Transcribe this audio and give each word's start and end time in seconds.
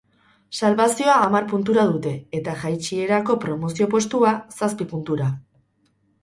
Salbazioa 0.59 1.17
hamar 1.25 1.45
puntura 1.51 1.83
dute, 1.91 2.13
eta 2.39 2.55
jaitsierako 2.63 3.37
promozio 3.45 3.89
postua, 3.93 4.33
zazpi 4.57 4.89
puntura. 4.95 5.31